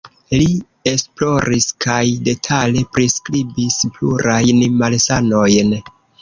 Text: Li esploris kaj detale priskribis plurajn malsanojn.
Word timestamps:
Li 0.33 0.45
esploris 0.91 1.67
kaj 1.85 1.99
detale 2.29 2.81
priskribis 2.97 3.79
plurajn 3.99 4.65
malsanojn. 4.81 5.79